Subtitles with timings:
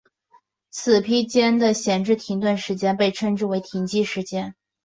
[0.03, 0.07] 批
[0.71, 4.55] 次间的闲置停顿时间被称为停机时间。